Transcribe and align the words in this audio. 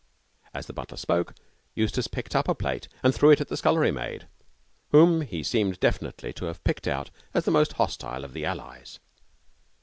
As 0.51 0.65
the 0.65 0.73
butler 0.73 0.97
spoke, 0.97 1.35
Eustace 1.75 2.07
picked 2.07 2.35
up 2.35 2.47
a 2.47 2.55
plate 2.55 2.87
and 3.03 3.13
threw 3.13 3.29
it 3.29 3.39
at 3.39 3.49
the 3.49 3.55
scullery 3.57 3.91
maid, 3.91 4.27
whom 4.89 5.21
he 5.21 5.43
seemed 5.43 5.79
definitely 5.79 6.33
to 6.33 6.45
have 6.45 6.63
picked 6.63 6.87
out 6.87 7.11
as 7.35 7.45
the 7.45 7.51
most 7.51 7.73
hostile 7.73 8.23
of 8.25 8.33
the 8.33 8.43
allies. 8.43 8.97